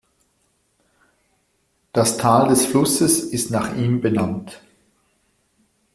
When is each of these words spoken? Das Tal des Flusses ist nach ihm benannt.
Das 1.93 2.17
Tal 2.17 2.47
des 2.47 2.65
Flusses 2.65 3.19
ist 3.19 3.51
nach 3.51 3.75
ihm 3.75 4.01
benannt. 4.01 4.59